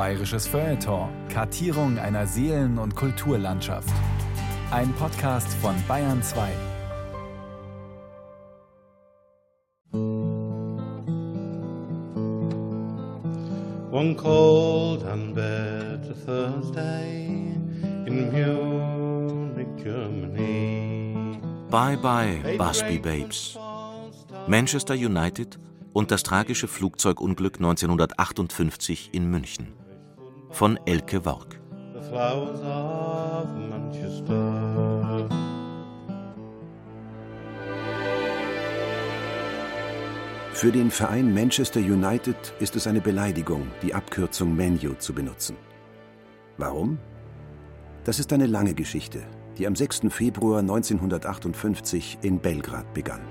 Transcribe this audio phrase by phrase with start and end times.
[0.00, 1.10] Bayerisches Feuilleton.
[1.28, 3.92] Kartierung einer Seelen- und Kulturlandschaft.
[4.70, 6.48] Ein Podcast von Bayern 2.
[13.92, 17.52] One cold and bitter Thursday
[18.06, 21.38] in Munich, Germany.
[21.70, 23.58] Bye bye, Busby Babes.
[24.46, 25.58] Manchester United
[25.92, 29.89] und das tragische Flugzeugunglück 1958 in München.
[30.50, 31.60] Von Elke Work.
[31.94, 35.28] The flowers of Manchester.
[40.52, 45.56] Für den Verein Manchester United ist es eine Beleidigung, die Abkürzung Manu zu benutzen.
[46.58, 46.98] Warum?
[48.04, 49.22] Das ist eine lange Geschichte,
[49.56, 50.02] die am 6.
[50.10, 53.22] Februar 1958 in Belgrad begann.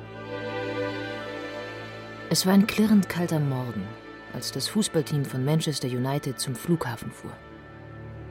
[2.31, 3.83] Es war ein klirrend kalter Morgen,
[4.33, 7.33] als das Fußballteam von Manchester United zum Flughafen fuhr.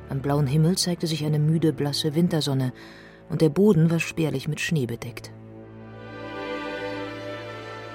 [0.09, 2.73] Am blauen Himmel zeigte sich eine müde, blasse Wintersonne
[3.29, 5.31] und der Boden war spärlich mit Schnee bedeckt.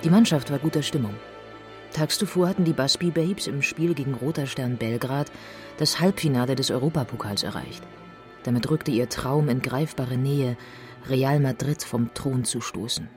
[0.04, 1.16] Die Mannschaft war guter Stimmung.
[1.94, 5.32] Tags zuvor hatten die Busby Babes im Spiel gegen Roter Stern Belgrad
[5.78, 7.84] das Halbfinale des Europapokals erreicht.
[8.44, 10.58] Damit rückte ihr Traum in greifbare Nähe,
[11.08, 13.08] Real Madrid vom Thron zu stoßen.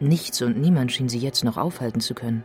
[0.00, 2.42] Nichts und niemand schien sie jetzt noch aufhalten zu können.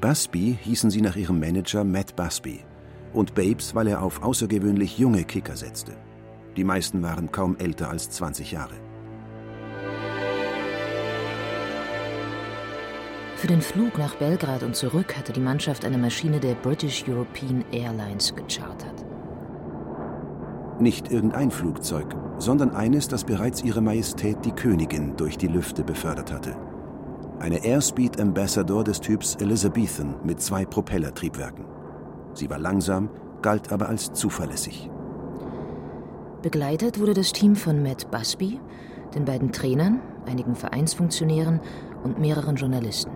[0.00, 2.64] Busby hießen sie nach ihrem Manager Matt Busby
[3.12, 5.92] und Babes, weil er auf außergewöhnlich junge Kicker setzte.
[6.56, 8.74] Die meisten waren kaum älter als 20 Jahre.
[13.36, 17.64] Für den Flug nach Belgrad und zurück hatte die Mannschaft eine Maschine der British European
[17.72, 19.04] Airlines gechartert.
[20.78, 26.32] Nicht irgendein Flugzeug, sondern eines, das bereits ihre Majestät die Königin durch die Lüfte befördert
[26.32, 26.56] hatte.
[27.42, 31.64] Eine Airspeed Ambassador des Typs Elizabethan mit zwei Propellertriebwerken.
[32.34, 33.10] Sie war langsam,
[33.42, 34.88] galt aber als zuverlässig.
[36.42, 38.60] Begleitet wurde das Team von Matt Busby,
[39.16, 41.60] den beiden Trainern, einigen Vereinsfunktionären
[42.04, 43.10] und mehreren Journalisten.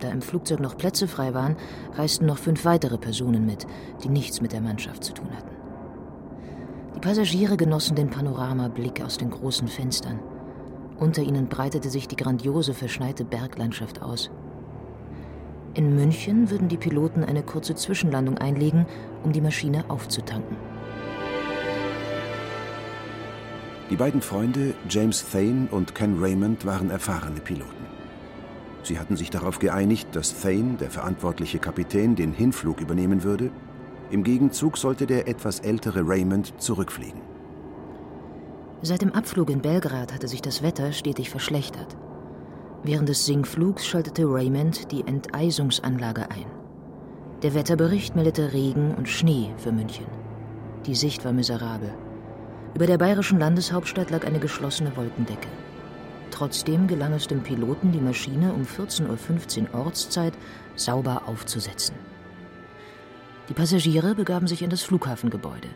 [0.00, 1.56] Da im Flugzeug noch Plätze frei waren,
[1.94, 3.66] reisten noch fünf weitere Personen mit,
[4.04, 5.56] die nichts mit der Mannschaft zu tun hatten.
[6.94, 10.20] Die Passagiere genossen den Panoramablick aus den großen Fenstern.
[11.02, 14.30] Unter ihnen breitete sich die grandiose verschneite Berglandschaft aus.
[15.74, 18.86] In München würden die Piloten eine kurze Zwischenlandung einlegen,
[19.24, 20.56] um die Maschine aufzutanken.
[23.90, 27.86] Die beiden Freunde, James Thane und Ken Raymond, waren erfahrene Piloten.
[28.84, 33.50] Sie hatten sich darauf geeinigt, dass Thane, der verantwortliche Kapitän, den Hinflug übernehmen würde.
[34.12, 37.31] Im Gegenzug sollte der etwas ältere Raymond zurückfliegen.
[38.84, 41.96] Seit dem Abflug in Belgrad hatte sich das Wetter stetig verschlechtert.
[42.82, 46.46] Während des Sinkflugs schaltete Raymond die Enteisungsanlage ein.
[47.42, 50.06] Der Wetterbericht meldete Regen und Schnee für München.
[50.84, 51.94] Die Sicht war miserabel.
[52.74, 55.48] Über der bayerischen Landeshauptstadt lag eine geschlossene Wolkendecke.
[56.32, 60.32] Trotzdem gelang es dem Piloten, die Maschine um 14.15 Uhr Ortszeit
[60.74, 61.94] sauber aufzusetzen.
[63.48, 65.68] Die Passagiere begaben sich in das Flughafengebäude,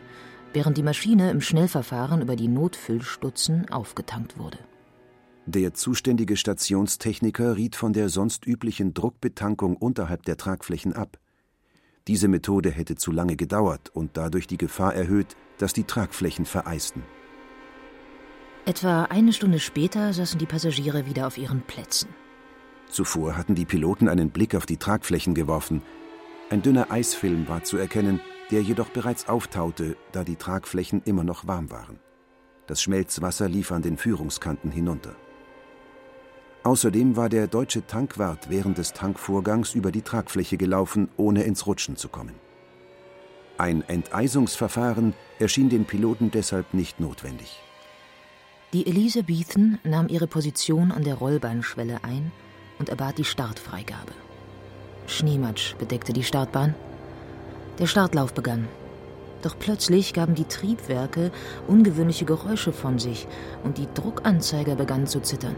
[0.57, 4.57] während die Maschine im Schnellverfahren über die Notfüllstutzen aufgetankt wurde.
[5.45, 11.19] Der zuständige Stationstechniker riet von der sonst üblichen Druckbetankung unterhalb der Tragflächen ab.
[12.07, 17.03] Diese Methode hätte zu lange gedauert und dadurch die Gefahr erhöht, dass die Tragflächen vereisten.
[18.65, 22.09] Etwa eine Stunde später saßen die Passagiere wieder auf ihren Plätzen.
[22.89, 25.83] Zuvor hatten die Piloten einen Blick auf die Tragflächen geworfen.
[26.49, 28.21] Ein dünner Eisfilm war zu erkennen,
[28.51, 31.99] der jedoch bereits auftaute, da die Tragflächen immer noch warm waren.
[32.67, 35.15] Das Schmelzwasser lief an den Führungskanten hinunter.
[36.63, 41.95] Außerdem war der deutsche Tankwart während des Tankvorgangs über die Tragfläche gelaufen, ohne ins Rutschen
[41.95, 42.35] zu kommen.
[43.57, 47.61] Ein Enteisungsverfahren erschien den Piloten deshalb nicht notwendig.
[48.73, 52.33] Die Elizabethan nahm ihre Position an der Rollbahnschwelle ein
[52.79, 54.11] und erbat die Startfreigabe.
[55.07, 56.75] Schneematsch bedeckte die Startbahn.
[57.79, 58.67] Der Startlauf begann.
[59.43, 61.31] Doch plötzlich gaben die Triebwerke
[61.67, 63.27] ungewöhnliche Geräusche von sich
[63.63, 65.55] und die Druckanzeiger begannen zu zittern.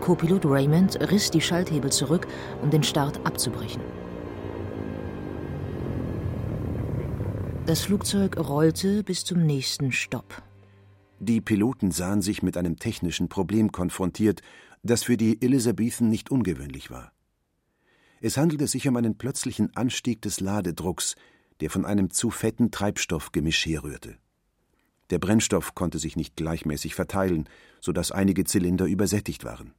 [0.00, 2.26] Co-Pilot Raymond riss die Schalthebel zurück,
[2.60, 3.80] um den Start abzubrechen.
[7.64, 10.42] Das Flugzeug rollte bis zum nächsten Stopp.
[11.20, 14.42] Die Piloten sahen sich mit einem technischen Problem konfrontiert,
[14.82, 17.13] das für die Elizabethan nicht ungewöhnlich war.
[18.24, 21.14] Es handelte sich um einen plötzlichen Anstieg des Ladedrucks,
[21.60, 24.16] der von einem zu fetten Treibstoffgemisch herrührte.
[25.10, 27.50] Der Brennstoff konnte sich nicht gleichmäßig verteilen,
[27.82, 29.74] so dass einige Zylinder übersättigt waren.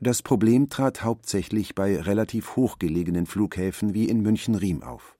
[0.00, 5.18] Das Problem trat hauptsächlich bei relativ hochgelegenen Flughäfen wie in München-Riem auf.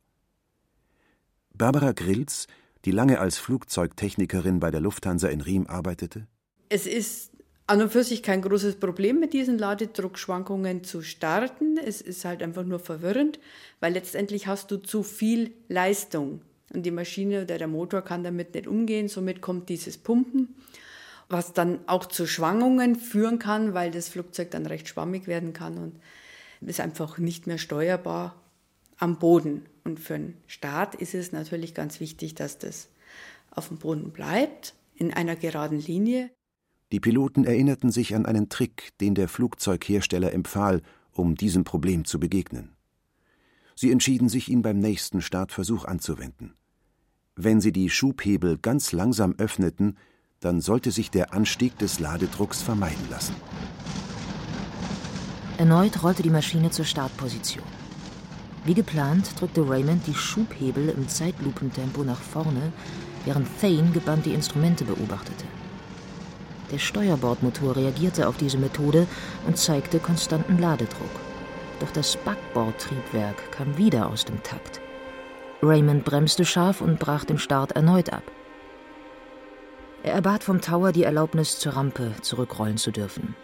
[1.53, 2.47] Barbara Grilz,
[2.87, 6.27] die lange als Flugzeugtechnikerin bei der Lufthansa in Riem arbeitete?
[6.71, 7.38] Es ist
[7.69, 11.77] an und für sich kein großes Problem, mit diesen Ladedruckschwankungen zu starten.
[11.77, 13.39] Es ist halt einfach nur verwirrend,
[13.79, 16.41] weil letztendlich hast du zu viel Leistung
[16.73, 19.09] und die Maschine oder der Motor kann damit nicht umgehen.
[19.09, 20.55] Somit kommt dieses Pumpen,
[21.29, 25.77] was dann auch zu Schwangungen führen kann, weil das Flugzeug dann recht schwammig werden kann
[25.77, 26.01] und
[26.67, 28.35] ist einfach nicht mehr steuerbar
[28.97, 29.67] am Boden.
[29.85, 32.89] Und für einen Start ist es natürlich ganz wichtig, dass das
[33.51, 36.31] auf dem Boden bleibt, in einer geraden Linie.
[36.91, 40.81] Die Piloten erinnerten sich an einen Trick, den der Flugzeughersteller empfahl,
[41.13, 42.71] um diesem Problem zu begegnen.
[43.75, 46.55] Sie entschieden sich, ihn beim nächsten Startversuch anzuwenden.
[47.37, 49.97] Wenn sie die Schubhebel ganz langsam öffneten,
[50.41, 53.35] dann sollte sich der Anstieg des Ladedrucks vermeiden lassen.
[55.59, 57.65] Erneut rollte die Maschine zur Startposition.
[58.65, 62.73] Wie geplant drückte Raymond die Schubhebel im Zeitlupentempo nach vorne,
[63.25, 65.45] während Thane gebannt die Instrumente beobachtete.
[66.71, 69.07] Der Steuerbordmotor reagierte auf diese Methode
[69.47, 71.11] und zeigte konstanten Ladedruck.
[71.81, 74.81] Doch das Backbordtriebwerk kam wieder aus dem Takt.
[75.63, 78.25] Raymond bremste scharf und brach den Start erneut ab.
[80.03, 83.35] Er erbat vom Tower die Erlaubnis, zur Rampe zurückrollen zu dürfen.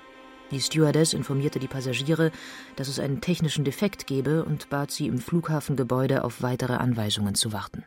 [0.51, 2.31] Die Stewardess informierte die Passagiere,
[2.77, 7.53] dass es einen technischen Defekt gebe und bat sie, im Flughafengebäude auf weitere Anweisungen zu
[7.53, 7.85] warten.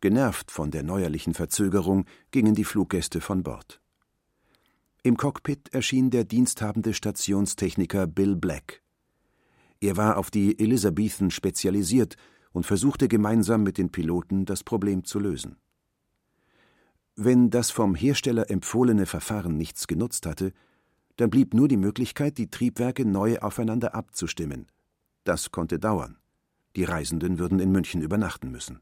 [0.00, 3.80] Genervt von der neuerlichen Verzögerung gingen die Fluggäste von Bord.
[5.08, 8.82] Im Cockpit erschien der diensthabende Stationstechniker Bill Black.
[9.80, 12.16] Er war auf die Elizabethan spezialisiert
[12.52, 15.56] und versuchte gemeinsam mit den Piloten das Problem zu lösen.
[17.16, 20.52] Wenn das vom Hersteller empfohlene Verfahren nichts genutzt hatte,
[21.16, 24.66] dann blieb nur die Möglichkeit, die Triebwerke neu aufeinander abzustimmen.
[25.24, 26.18] Das konnte dauern.
[26.76, 28.80] Die Reisenden würden in München übernachten müssen.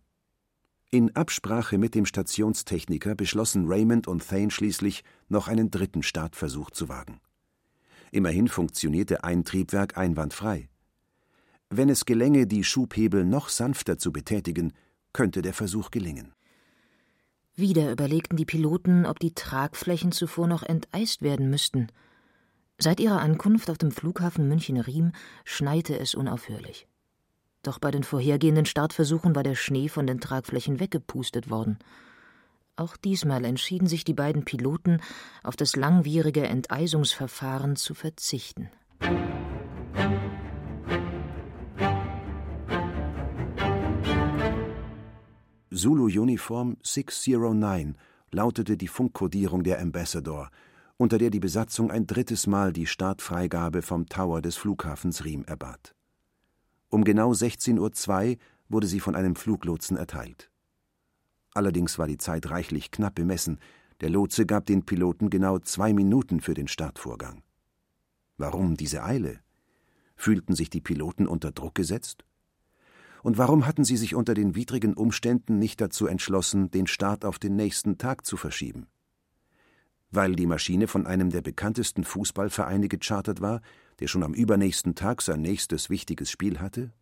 [0.96, 6.88] In Absprache mit dem Stationstechniker beschlossen Raymond und Thane schließlich, noch einen dritten Startversuch zu
[6.88, 7.20] wagen.
[8.12, 10.70] Immerhin funktionierte ein Triebwerk einwandfrei.
[11.68, 14.72] Wenn es gelänge, die Schubhebel noch sanfter zu betätigen,
[15.12, 16.32] könnte der Versuch gelingen.
[17.54, 21.88] Wieder überlegten die Piloten, ob die Tragflächen zuvor noch enteist werden müssten.
[22.78, 25.12] Seit ihrer Ankunft auf dem Flughafen München-Riem
[25.44, 26.88] schneite es unaufhörlich.
[27.66, 31.80] Doch bei den vorhergehenden Startversuchen war der Schnee von den Tragflächen weggepustet worden.
[32.76, 35.00] Auch diesmal entschieden sich die beiden Piloten,
[35.42, 38.70] auf das langwierige Enteisungsverfahren zu verzichten.
[45.72, 47.96] Zulu Uniform 609
[48.30, 50.50] lautete die Funkkodierung der Ambassador,
[50.98, 55.96] unter der die Besatzung ein drittes Mal die Startfreigabe vom Tower des Flughafens Riem erbat.
[56.96, 58.36] Um genau 16.02 Uhr
[58.70, 60.50] wurde sie von einem Fluglotsen erteilt.
[61.52, 63.60] Allerdings war die Zeit reichlich knapp bemessen.
[64.00, 67.42] Der Lotse gab den Piloten genau zwei Minuten für den Startvorgang.
[68.38, 69.40] Warum diese Eile?
[70.16, 72.24] Fühlten sich die Piloten unter Druck gesetzt?
[73.22, 77.38] Und warum hatten sie sich unter den widrigen Umständen nicht dazu entschlossen, den Start auf
[77.38, 78.86] den nächsten Tag zu verschieben?
[80.10, 83.60] Weil die Maschine von einem der bekanntesten Fußballvereine gechartert war,
[84.00, 86.92] der schon am übernächsten Tag sein nächstes wichtiges Spiel hatte?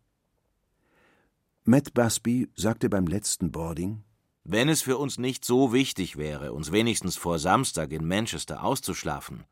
[1.63, 4.03] Matt Busby sagte beim letzten Boarding:
[4.43, 9.45] Wenn es für uns nicht so wichtig wäre, uns wenigstens vor Samstag in Manchester auszuschlafen,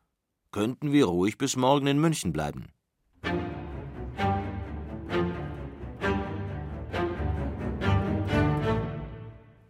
[0.52, 2.66] könnten wir ruhig bis morgen in München bleiben.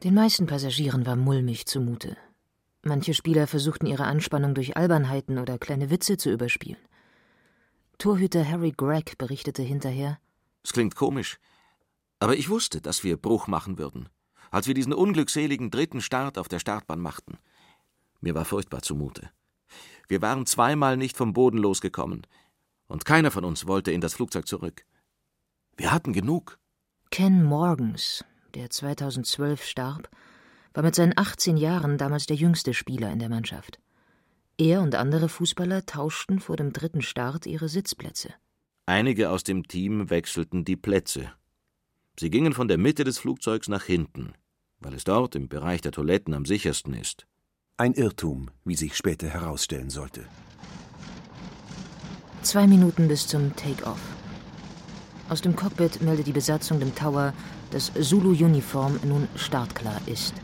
[0.02, 2.18] Den meisten Passagieren war mulmig zumute.
[2.82, 6.76] Manche Spieler versuchten ihre Anspannung durch Albernheiten oder kleine Witze zu überspielen.
[7.98, 10.18] Torhüter Harry Gregg berichtete hinterher:
[10.62, 11.38] Es klingt komisch,
[12.20, 14.08] aber ich wusste, dass wir Bruch machen würden,
[14.50, 17.38] als wir diesen unglückseligen dritten Start auf der Startbahn machten.
[18.20, 19.30] Mir war furchtbar zumute.
[20.08, 22.26] Wir waren zweimal nicht vom Boden losgekommen,
[22.86, 24.84] und keiner von uns wollte in das Flugzeug zurück.
[25.76, 26.58] Wir hatten genug.
[27.10, 28.24] Ken Morgans,
[28.54, 30.08] der 2012 starb,
[30.72, 33.80] war mit seinen 18 Jahren damals der jüngste Spieler in der Mannschaft.
[34.56, 38.30] Er und andere Fußballer tauschten vor dem dritten Start ihre Sitzplätze.
[38.86, 41.32] Einige aus dem Team wechselten die Plätze.
[42.18, 44.32] Sie gingen von der Mitte des Flugzeugs nach hinten,
[44.78, 47.26] weil es dort im Bereich der Toiletten am sichersten ist.
[47.76, 50.24] Ein Irrtum, wie sich später herausstellen sollte.
[52.42, 54.00] Zwei Minuten bis zum Take-off.
[55.28, 57.32] Aus dem Cockpit meldet die Besatzung dem Tower,
[57.72, 60.34] dass Zulu Uniform nun startklar ist.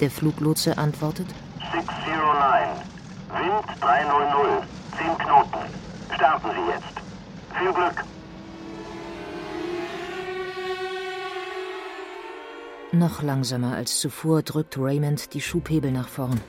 [0.00, 1.26] Der Fluglotse antwortet:
[1.72, 3.01] 609.
[3.32, 4.62] Wind 300.
[4.98, 5.58] 10 Knoten.
[6.14, 7.58] Starten Sie jetzt.
[7.58, 8.04] Viel Glück.
[12.92, 16.40] Noch langsamer als zuvor drückt Raymond die Schubhebel nach vorn.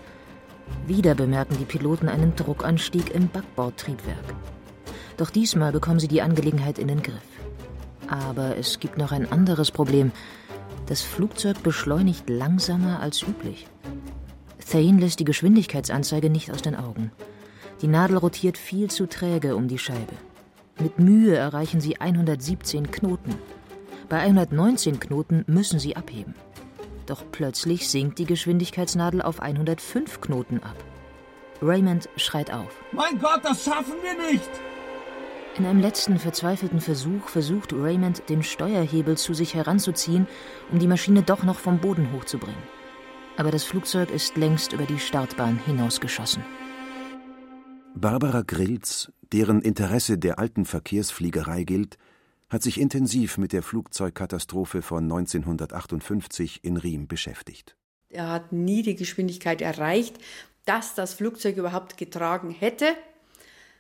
[0.86, 4.36] Wieder bemerken die Piloten einen Druckanstieg im Backbordtriebwerk.
[5.16, 7.22] Doch diesmal bekommen sie die Angelegenheit in den Griff.
[8.10, 10.12] Aber es gibt noch ein anderes Problem.
[10.88, 13.68] Das Flugzeug beschleunigt langsamer als üblich.
[14.74, 17.12] Thane lässt die Geschwindigkeitsanzeige nicht aus den Augen.
[17.84, 20.14] Die Nadel rotiert viel zu träge um die Scheibe.
[20.80, 23.36] Mit Mühe erreichen sie 117 Knoten.
[24.10, 26.34] Bei 119 Knoten müssen sie abheben.
[27.06, 30.84] Doch plötzlich sinkt die Geschwindigkeitsnadel auf 105 Knoten ab.
[31.62, 32.82] Raymond schreit auf.
[32.94, 34.50] Mein Gott, das schaffen wir nicht!
[35.56, 40.26] In einem letzten verzweifelten Versuch versucht Raymond, den Steuerhebel zu sich heranzuziehen,
[40.72, 42.83] um die Maschine doch noch vom Boden hochzubringen.
[43.36, 46.44] Aber das Flugzeug ist längst über die Startbahn hinausgeschossen.
[47.96, 51.98] Barbara Grilz, deren Interesse der alten Verkehrsfliegerei gilt,
[52.50, 57.76] hat sich intensiv mit der Flugzeugkatastrophe von 1958 in Riem beschäftigt.
[58.10, 60.20] Er hat nie die Geschwindigkeit erreicht,
[60.66, 62.94] dass das Flugzeug überhaupt getragen hätte.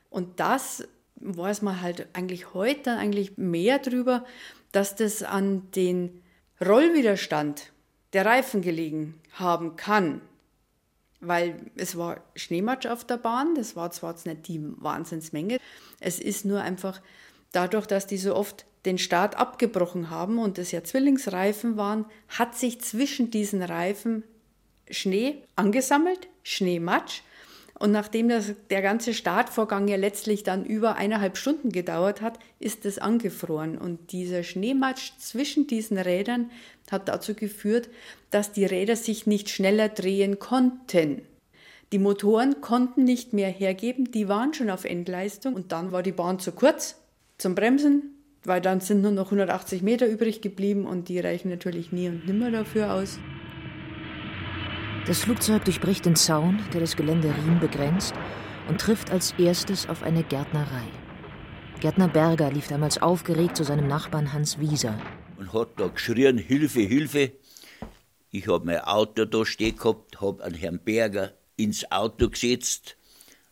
[0.09, 4.25] Und das weiß man halt eigentlich heute eigentlich mehr drüber,
[4.71, 6.23] dass das an den
[6.59, 7.72] Rollwiderstand
[8.13, 10.21] der Reifen gelegen haben kann.
[11.19, 15.57] Weil es war Schneematsch auf der Bahn, das war zwar jetzt nicht die Wahnsinnsmenge,
[15.99, 17.01] es ist nur einfach
[17.53, 22.55] dadurch, dass die so oft den Start abgebrochen haben und es ja Zwillingsreifen waren, hat
[22.55, 24.23] sich zwischen diesen Reifen
[24.89, 27.21] Schnee angesammelt, Schneematsch,
[27.83, 32.85] und nachdem das, der ganze Startvorgang ja letztlich dann über eineinhalb Stunden gedauert hat, ist
[32.85, 33.77] es angefroren.
[33.77, 36.49] Und dieser Schneematsch zwischen diesen Rädern
[36.89, 37.89] hat dazu geführt,
[38.29, 41.23] dass die Räder sich nicht schneller drehen konnten.
[41.91, 46.13] Die Motoren konnten nicht mehr hergeben, die waren schon auf Endleistung und dann war die
[46.13, 46.95] Bahn zu kurz
[47.37, 51.91] zum Bremsen, weil dann sind nur noch 180 Meter übrig geblieben und die reichen natürlich
[51.91, 53.19] nie und nimmer dafür aus.
[55.05, 58.13] Das Flugzeug durchbricht den Zaun, der das Gelände Riem begrenzt,
[58.69, 60.87] und trifft als erstes auf eine Gärtnerei.
[61.81, 64.97] Gärtner Berger lief damals aufgeregt zu seinem Nachbarn Hans Wieser.
[65.37, 67.33] Und hat da geschrien, Hilfe, Hilfe.
[68.31, 72.95] Ich hab mein Auto da stehen gehabt, hab an Herrn Berger ins Auto gesetzt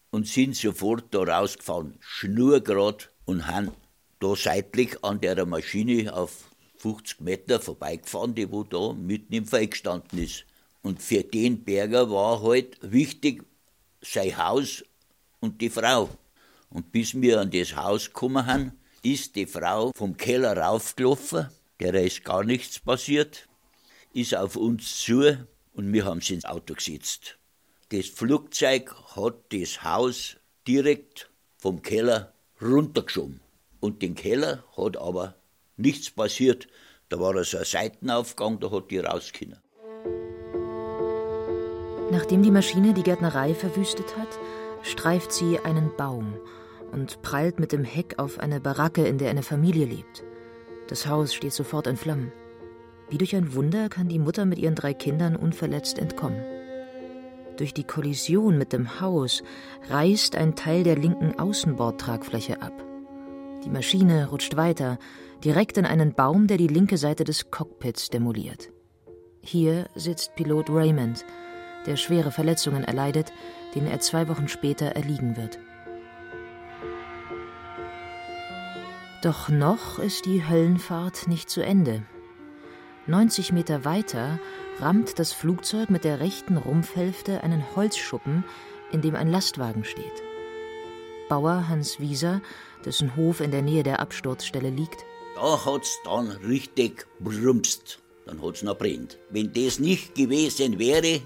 [0.10, 3.72] und sind sofort da rausgefahren, schnurgerad und haben
[4.22, 6.46] da seitlich an der Maschine auf
[6.78, 10.46] 50 Meter vorbeigefahren, die wo da mitten im Feld gestanden ist.
[10.82, 13.44] Und für den Berger war halt wichtig
[14.02, 14.84] sein Haus
[15.40, 16.10] und die Frau.
[16.70, 18.72] Und bis wir an das Haus gekommen haben,
[19.04, 23.48] ist die Frau vom Keller raufgelaufen, der ist gar nichts passiert,
[24.14, 25.38] ist auf uns zu
[25.74, 27.38] und wir haben sie ins Auto gesetzt.
[27.90, 33.42] Das Flugzeug hat das Haus direkt vom Keller runtergeschoben.
[33.80, 35.36] Und den Keller hat aber
[35.76, 36.68] nichts passiert.
[37.10, 39.60] Da war so ein Seitenaufgang, da hat die rausgekommen.
[42.12, 44.28] Nachdem die Maschine die Gärtnerei verwüstet hat,
[44.82, 46.34] streift sie einen Baum
[46.92, 50.24] und prallt mit dem Heck auf eine Baracke, in der eine Familie lebt.
[50.90, 52.34] Das Haus steht sofort in Flammen.
[53.10, 56.44] Wie durch ein Wunder kann die Mutter mit ihren drei Kindern unverletzt entkommen.
[57.56, 59.42] Durch die Kollision mit dem Haus
[59.90, 62.74] reißt ein Teil der linken Außenbordtragfläche ab.
[63.64, 64.98] Die Maschine rutscht weiter,
[65.46, 68.70] direkt in einen Baum, der die linke Seite des Cockpits demoliert.
[69.42, 71.26] Hier sitzt Pilot Raymond,
[71.86, 73.32] der schwere Verletzungen erleidet,
[73.76, 75.60] denen er zwei Wochen später erliegen wird.
[79.22, 82.04] Doch noch ist die Höllenfahrt nicht zu Ende.
[83.08, 84.40] 90 Meter weiter
[84.80, 88.44] rammt das Flugzeug mit der rechten Rumpfhälfte einen Holzschuppen,
[88.92, 90.24] in dem ein Lastwagen steht.
[91.30, 92.42] Bauer Hans Wieser,
[92.84, 98.00] dessen Hof in der Nähe der Absturzstelle liegt, da hat's dann richtig brumst.
[98.26, 99.18] Dann hat's noch brennt.
[99.30, 101.22] Wenn das nicht gewesen wäre,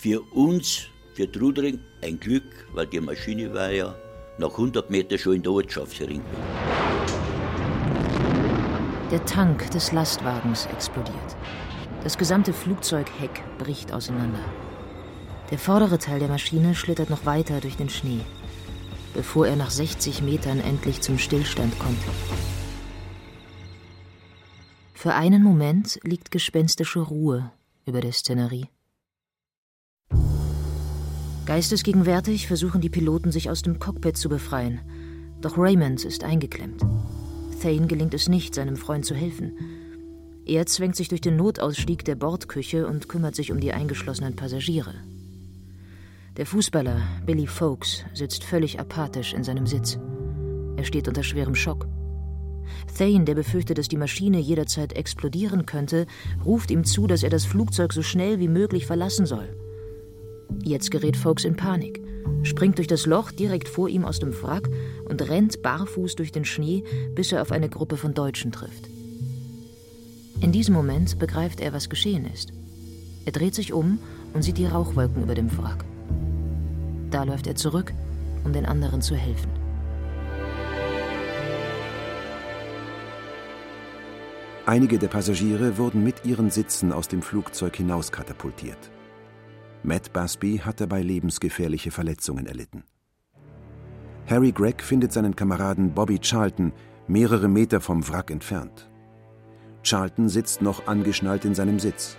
[0.00, 3.94] für uns, für Trudering, ein Glück, weil die Maschine war ja
[4.38, 6.24] nach 100 Metern schon in der Ortschaft heringe.
[9.10, 11.36] Der Tank des Lastwagens explodiert.
[12.02, 14.40] Das gesamte Flugzeugheck bricht auseinander.
[15.50, 18.20] Der vordere Teil der Maschine schlittert noch weiter durch den Schnee,
[19.12, 22.02] bevor er nach 60 Metern endlich zum Stillstand kommt.
[24.94, 27.52] Für einen Moment liegt gespenstische Ruhe
[27.84, 28.68] über der Szenerie.
[31.50, 34.78] Geistesgegenwärtig versuchen die Piloten, sich aus dem Cockpit zu befreien.
[35.40, 36.80] Doch Raymond ist eingeklemmt.
[37.60, 39.58] Thane gelingt es nicht, seinem Freund zu helfen.
[40.46, 44.94] Er zwängt sich durch den Notausstieg der Bordküche und kümmert sich um die eingeschlossenen Passagiere.
[46.36, 49.98] Der Fußballer Billy Folks sitzt völlig apathisch in seinem Sitz.
[50.76, 51.88] Er steht unter schwerem Schock.
[52.96, 56.06] Thane, der befürchtet, dass die Maschine jederzeit explodieren könnte,
[56.44, 59.48] ruft ihm zu, dass er das Flugzeug so schnell wie möglich verlassen soll.
[60.62, 62.00] Jetzt gerät Folks in Panik,
[62.42, 64.68] springt durch das Loch direkt vor ihm aus dem Wrack
[65.08, 68.88] und rennt barfuß durch den Schnee, bis er auf eine Gruppe von Deutschen trifft.
[70.40, 72.52] In diesem Moment begreift er, was geschehen ist.
[73.24, 73.98] Er dreht sich um
[74.32, 75.84] und sieht die Rauchwolken über dem Wrack.
[77.10, 77.92] Da läuft er zurück,
[78.44, 79.50] um den anderen zu helfen.
[84.66, 88.78] Einige der Passagiere wurden mit ihren Sitzen aus dem Flugzeug hinauskatapultiert.
[89.82, 92.84] Matt Busby hat dabei lebensgefährliche Verletzungen erlitten.
[94.28, 96.72] Harry Gregg findet seinen Kameraden Bobby Charlton
[97.08, 98.88] mehrere Meter vom Wrack entfernt.
[99.82, 102.16] Charlton sitzt noch angeschnallt in seinem Sitz.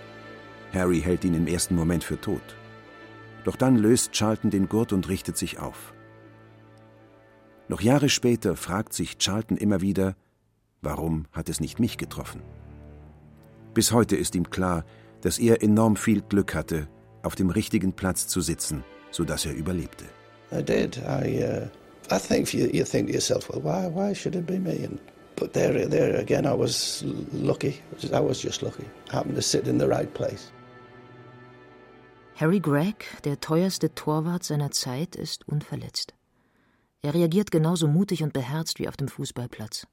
[0.74, 2.42] Harry hält ihn im ersten Moment für tot.
[3.44, 5.94] Doch dann löst Charlton den Gurt und richtet sich auf.
[7.68, 10.16] Noch Jahre später fragt sich Charlton immer wieder,
[10.82, 12.42] warum hat es nicht mich getroffen?
[13.72, 14.84] Bis heute ist ihm klar,
[15.22, 16.88] dass er enorm viel Glück hatte,
[17.22, 20.04] auf dem richtigen Platz zu sitzen, sodass er überlebte.
[20.52, 20.98] I did.
[20.98, 21.68] I, uh,
[22.10, 24.84] I think you, you think to yourself, well, why, why should it be me?
[24.84, 24.98] And,
[25.36, 27.80] but there, there again, I was lucky.
[28.12, 28.84] I was just lucky.
[29.10, 30.52] I happened to sit in the right place.
[32.34, 36.14] Harry Gregg, der teuerste Torwart seiner Zeit, ist unverletzt.
[37.02, 39.86] Er reagiert genauso mutig und beherzt wie auf dem Fußballplatz.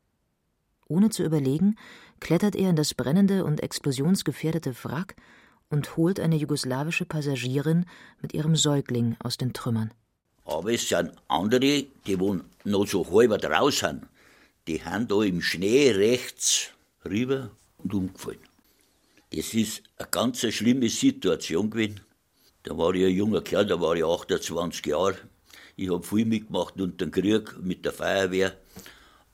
[0.87, 1.75] Ohne zu überlegen,
[2.19, 5.15] klettert er in das brennende und explosionsgefährdete Wrack
[5.69, 7.85] und holt eine jugoslawische Passagierin
[8.21, 9.91] mit ihrem Säugling aus den Trümmern.
[10.45, 14.07] Aber es sind andere, die wohnen noch so halber draußen.
[14.67, 16.69] Die haben da im Schnee rechts
[17.05, 18.39] rüber und umgefallen.
[19.31, 22.01] Das ist eine ganz schlimme Situation gewesen.
[22.63, 25.17] Da war ich ein junger Kerl, da war ich 28 Jahre.
[25.75, 28.57] Ich habe viel mitgemacht unter dem Krieg mit der Feuerwehr.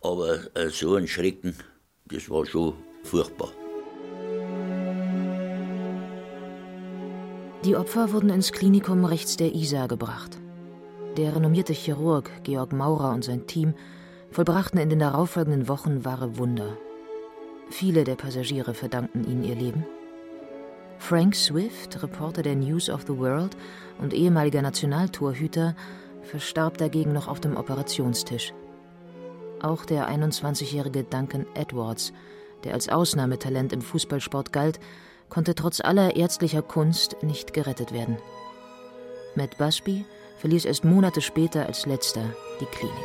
[0.02, 1.56] Aber äh, so ein Schrecken,
[2.06, 3.52] das war schon furchtbar.
[7.66, 10.38] Die Opfer wurden ins Klinikum rechts der Isar gebracht.
[11.18, 13.74] Der renommierte Chirurg Georg Maurer und sein Team
[14.30, 16.78] vollbrachten in den darauffolgenden Wochen wahre Wunder.
[17.72, 19.84] Viele der Passagiere verdankten ihnen ihr Leben.
[21.00, 23.58] Frank Swift, Reporter der News of the World
[24.00, 25.76] und ehemaliger Nationaltorhüter,
[26.22, 28.54] verstarb dagegen noch auf dem Operationstisch.
[29.60, 32.14] Auch der 21-jährige Duncan Edwards,
[32.64, 34.80] der als Ausnahmetalent im Fußballsport galt,
[35.30, 38.18] konnte trotz aller ärztlicher Kunst nicht gerettet werden.
[39.36, 40.06] Matt Busby
[40.38, 42.24] verließ erst Monate später als letzter
[42.60, 42.96] die Klinik.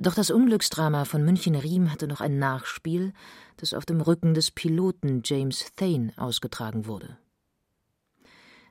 [0.00, 3.12] Doch das Unglücksdrama von München-Riem hatte noch ein Nachspiel,
[3.56, 7.18] das auf dem Rücken des Piloten James Thane ausgetragen wurde.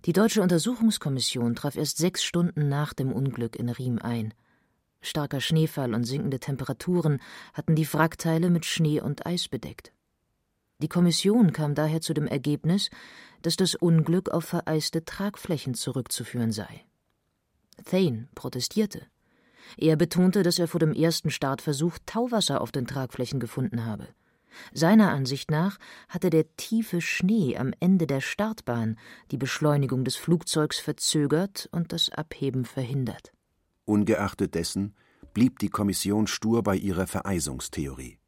[0.05, 4.33] Die deutsche Untersuchungskommission traf erst sechs Stunden nach dem Unglück in Riem ein–
[5.01, 7.19] Starker Schneefall und sinkende Temperaturen
[7.53, 9.93] hatten die Wrackteile mit Schnee und Eis bedeckt.
[10.79, 12.89] Die Kommission kam daher zu dem Ergebnis,
[13.41, 16.85] dass das Unglück auf vereiste Tragflächen zurückzuführen sei.
[17.85, 19.07] Thane protestierte.
[19.75, 24.07] Er betonte, dass er vor dem ersten Startversuch Tauwasser auf den Tragflächen gefunden habe.
[24.73, 25.77] Seiner Ansicht nach
[26.09, 28.97] hatte der tiefe Schnee am Ende der Startbahn
[29.31, 33.31] die Beschleunigung des Flugzeugs verzögert und das Abheben verhindert.
[33.87, 34.93] Ungeachtet dessen
[35.33, 38.19] blieb die Kommission stur bei ihrer Vereisungstheorie.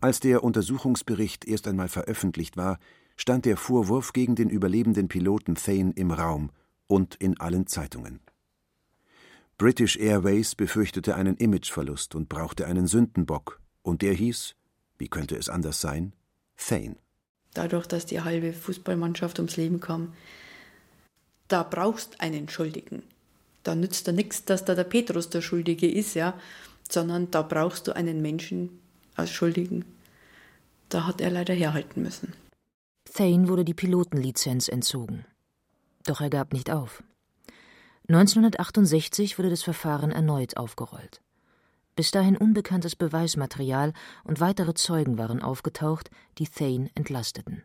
[0.00, 2.80] Als der Untersuchungsbericht erst einmal veröffentlicht war,
[3.16, 6.50] stand der Vorwurf gegen den überlebenden Piloten Thane im Raum
[6.88, 8.20] und in allen Zeitungen.
[9.58, 14.56] British Airways befürchtete einen Imageverlust und brauchte einen Sündenbock, und der hieß,
[14.98, 16.14] wie könnte es anders sein,
[16.56, 16.96] Thane.
[17.54, 20.14] Dadurch, dass die halbe Fußballmannschaft ums Leben kam,
[21.46, 23.04] da brauchst einen Schuldigen
[23.68, 26.32] da nützt da nichts, dass da der Petrus der Schuldige ist, ja,
[26.90, 28.80] sondern da brauchst du einen Menschen
[29.14, 29.84] als Schuldigen.
[30.88, 32.32] Da hat er leider herhalten müssen.
[33.12, 35.26] Thane wurde die Pilotenlizenz entzogen.
[36.06, 37.02] Doch er gab nicht auf.
[38.08, 41.20] 1968 wurde das Verfahren erneut aufgerollt.
[41.94, 43.92] Bis dahin unbekanntes Beweismaterial
[44.24, 47.64] und weitere Zeugen waren aufgetaucht, die Thane entlasteten.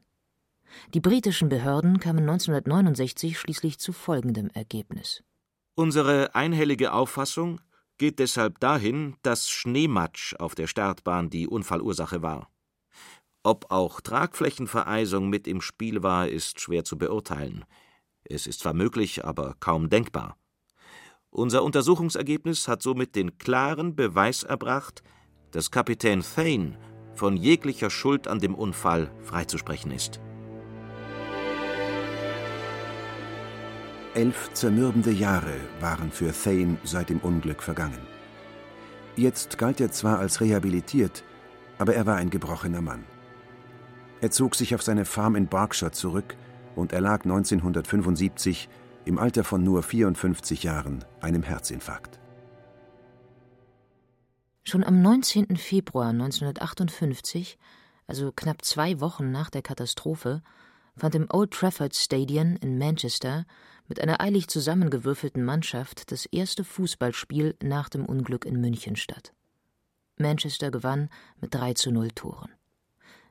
[0.94, 5.24] Die britischen Behörden kamen 1969 schließlich zu folgendem Ergebnis.
[5.76, 7.60] Unsere einhellige Auffassung
[7.98, 12.50] geht deshalb dahin, dass Schneematsch auf der Startbahn die Unfallursache war.
[13.42, 17.66] Ob auch Tragflächenvereisung mit im Spiel war, ist schwer zu beurteilen.
[18.24, 20.38] Es ist zwar möglich, aber kaum denkbar.
[21.30, 25.02] Unser Untersuchungsergebnis hat somit den klaren Beweis erbracht,
[25.52, 26.78] dass Kapitän Thane
[27.16, 30.20] von jeglicher Schuld an dem Unfall freizusprechen ist.
[34.16, 37.98] Elf zermürbende Jahre waren für Thane seit dem Unglück vergangen.
[39.16, 41.24] Jetzt galt er zwar als rehabilitiert,
[41.80, 43.06] aber er war ein gebrochener Mann.
[44.22, 46.36] Er zog sich auf seine Farm in Berkshire zurück
[46.76, 48.70] und erlag 1975
[49.06, 52.20] im Alter von nur 54 Jahren einem Herzinfarkt.
[54.64, 55.58] Schon am 19.
[55.58, 57.58] Februar 1958,
[58.06, 60.44] also knapp zwei Wochen nach der Katastrophe,
[60.96, 63.46] fand im Old Trafford Stadium in Manchester
[63.88, 69.34] mit einer eilig zusammengewürfelten Mannschaft das erste Fußballspiel nach dem Unglück in München statt.
[70.18, 71.10] Manchester gewann
[71.42, 72.52] mit 3 zu 0 Toren.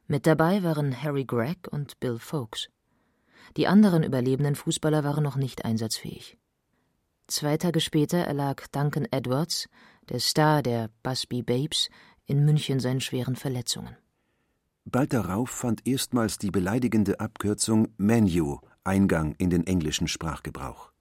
[0.07, 2.68] Mit dabei waren Harry Gregg und Bill Foakes.
[3.57, 6.38] Die anderen überlebenden Fußballer waren noch nicht einsatzfähig.
[7.29, 9.68] Zwei Tage später erlag Duncan Edwards,
[10.09, 11.88] der Star der Busby Babes,
[12.27, 13.96] in München seinen schweren Verletzungen.
[14.84, 20.92] Bald darauf fand erstmals die beleidigende Abkürzung Manu Eingang in den englischen Sprachgebrauch.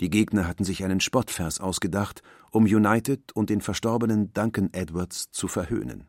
[0.00, 5.48] Die Gegner hatten sich einen Spottvers ausgedacht, um United und den verstorbenen Duncan Edwards zu
[5.48, 6.08] verhöhnen.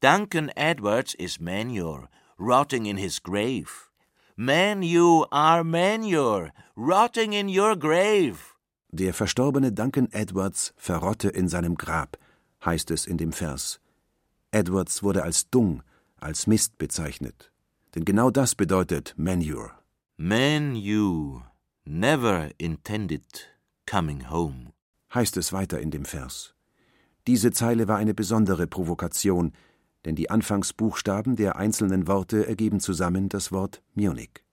[0.00, 2.08] Duncan Edwards is manure,
[2.38, 3.90] rotting in his grave.
[4.36, 8.38] Man, you are manure, rotting in your grave.
[8.90, 12.16] Der verstorbene Duncan Edwards verrotte in seinem Grab,
[12.64, 13.80] heißt es in dem Vers.
[14.50, 15.82] Edwards wurde als Dung,
[16.16, 17.52] als Mist bezeichnet.
[17.94, 19.72] Denn genau das bedeutet Manure.
[20.16, 21.42] Man, you
[21.84, 23.24] never intended
[23.86, 24.72] coming home,
[25.14, 26.54] heißt es weiter in dem Vers.
[27.26, 29.52] Diese Zeile war eine besondere Provokation,
[30.04, 34.44] denn die Anfangsbuchstaben der einzelnen Worte ergeben zusammen das Wort Munich.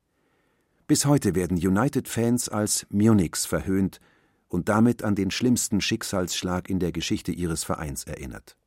[0.87, 3.99] Bis heute werden United-Fans als Munichs verhöhnt
[4.47, 8.57] und damit an den schlimmsten Schicksalsschlag in der Geschichte ihres Vereins erinnert.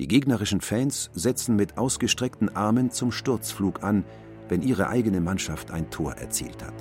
[0.00, 4.02] Die gegnerischen Fans setzen mit ausgestreckten Armen zum Sturzflug an,
[4.48, 6.72] wenn ihre eigene Mannschaft ein Tor erzielt hat.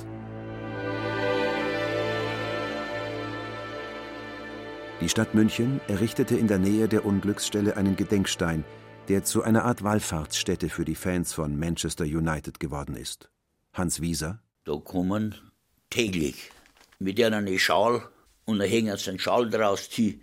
[5.01, 8.63] Die Stadt München errichtete in der Nähe der Unglücksstelle einen Gedenkstein,
[9.09, 13.29] der zu einer Art Wallfahrtsstätte für die Fans von Manchester United geworden ist.
[13.73, 14.41] Hans Wieser.
[14.63, 15.35] Da kommen
[15.89, 16.51] täglich
[16.99, 18.01] mit einer Schal
[18.45, 20.21] und da hängen sie einen Schal draus zieh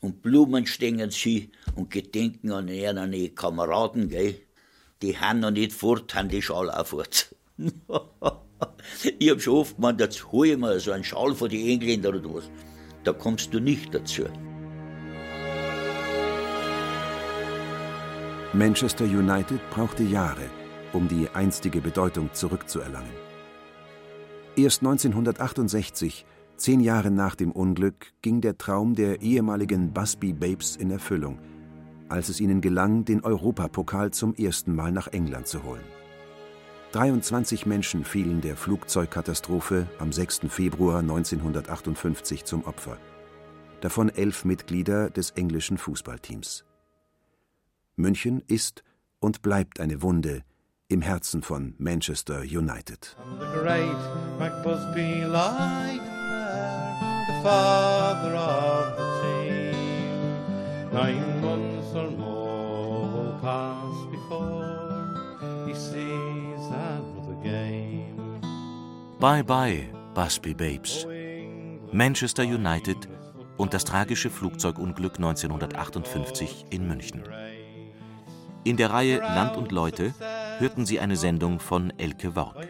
[0.00, 4.40] und Blumen stehen sie und gedenken an ihre Kameraden, gell?
[5.02, 7.34] Die haben noch nicht fort, haben die Schal auch fort.
[9.18, 12.16] ich hab schon oft gemeint, jetzt hol ich mir so einen Schal von den Engländern
[12.16, 12.50] oder was.
[13.04, 14.24] Da kommst du nicht dazu.
[18.52, 20.48] Manchester United brauchte Jahre,
[20.94, 23.12] um die einstige Bedeutung zurückzuerlangen.
[24.56, 26.24] Erst 1968,
[26.56, 31.38] zehn Jahre nach dem Unglück, ging der Traum der ehemaligen Busby Babes in Erfüllung,
[32.08, 35.84] als es ihnen gelang, den Europapokal zum ersten Mal nach England zu holen.
[36.92, 40.40] 23 Menschen fielen der Flugzeugkatastrophe am 6.
[40.48, 42.96] Februar 1958 zum Opfer,
[43.80, 46.64] davon elf Mitglieder des englischen Fußballteams.
[47.96, 48.82] München ist
[49.20, 50.42] und bleibt eine Wunde
[50.88, 53.16] im Herzen von Manchester United.
[57.46, 59.74] Father of the team.
[60.92, 65.14] Nine months or more pass before
[65.66, 68.40] he sees that other game.
[69.20, 71.06] Bye bye, Busby Babes.
[71.92, 73.08] Manchester United
[73.56, 77.22] und das tragische Flugzeugunglück 1958 in München.
[78.64, 80.14] In der Reihe Land und Leute
[80.58, 82.66] hörten Sie eine Sendung von Elke Worg.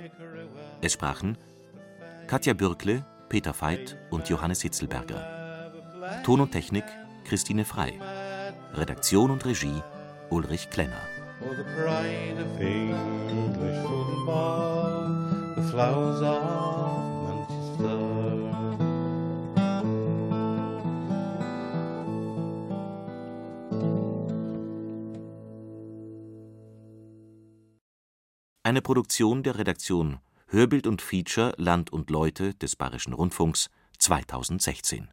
[0.82, 1.38] Es sprachen
[2.26, 5.72] Katja Bürkle, Peter Veit und Johannes Hitzelberger.
[6.24, 6.84] Ton und Technik
[7.24, 7.98] Christine Frei.
[8.74, 9.82] Redaktion und Regie
[10.30, 11.00] Ulrich Klenner.
[11.40, 18.46] Oh, the pride of English football, the flowers of Manchester.
[28.62, 35.08] Eine Produktion der Redaktion Hörbild und Feature Land und Leute des Bayerischen Rundfunks 2016